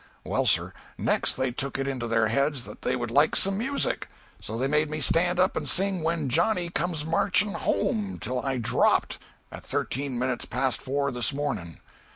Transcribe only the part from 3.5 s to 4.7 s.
music; so they